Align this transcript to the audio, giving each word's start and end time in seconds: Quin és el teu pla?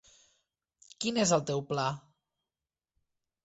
Quin 1.05 1.21
és 1.25 1.35
el 1.39 1.45
teu 1.51 1.63
pla? 1.69 1.87